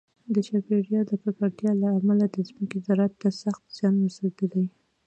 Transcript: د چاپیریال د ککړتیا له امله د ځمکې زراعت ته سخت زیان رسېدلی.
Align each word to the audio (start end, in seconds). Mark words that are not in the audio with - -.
د 0.33 0.35
چاپیریال 0.47 1.05
د 1.09 1.13
ککړتیا 1.23 1.71
له 1.83 1.87
امله 1.97 2.25
د 2.29 2.37
ځمکې 2.49 2.77
زراعت 2.87 3.13
ته 3.21 3.29
سخت 3.41 3.63
زیان 3.75 3.93
رسېدلی. 4.05 4.65